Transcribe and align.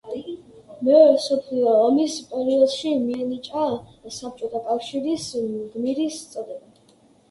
მეორე 0.87 1.11
მსოფლიო 1.17 1.75
ომის 1.89 2.17
პერიოდში 2.33 2.95
მიენიჭა 3.05 3.69
საბჭოთა 4.19 4.67
კავშირის 4.69 5.33
გმირის 5.41 6.23
წოდება. 6.37 6.97